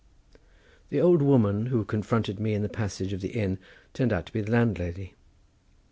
The 0.89 0.99
old 0.99 1.21
woman 1.21 1.67
who 1.67 1.85
confronted 1.85 2.39
me 2.39 2.55
in 2.55 2.63
the 2.63 2.69
passage 2.69 3.13
of 3.13 3.21
the 3.21 3.33
inn 3.39 3.59
turned 3.93 4.11
out 4.11 4.25
to 4.25 4.33
be 4.33 4.41
the 4.41 4.49
landlady. 4.51 5.13